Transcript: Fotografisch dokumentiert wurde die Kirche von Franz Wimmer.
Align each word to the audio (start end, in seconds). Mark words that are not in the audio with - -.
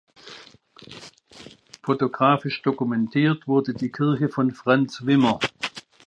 Fotografisch 1.83 2.63
dokumentiert 2.63 3.47
wurde 3.47 3.75
die 3.75 3.91
Kirche 3.91 4.29
von 4.29 4.49
Franz 4.49 5.05
Wimmer. 5.05 5.39